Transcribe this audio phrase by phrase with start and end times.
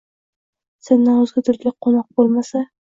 [0.89, 2.69] Sendan o’zga dilga qo’noq bo’lmasa!